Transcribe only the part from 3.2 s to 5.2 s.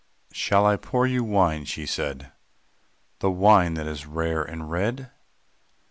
wine that is rare and red?